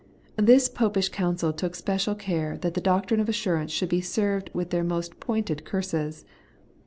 This 0.37 0.67
Popish 0.67 1.09
Council 1.09 1.53
took 1.53 1.75
special 1.75 2.15
care 2.15 2.57
that 2.61 2.73
the 2.73 2.81
doctrine 2.81 3.19
of 3.19 3.29
assurance 3.29 3.71
should 3.71 3.89
be 3.89 4.01
served 4.01 4.49
with 4.51 4.71
their 4.71 4.83
most 4.83 5.19
pointed 5.19 5.63
curses. 5.63 6.25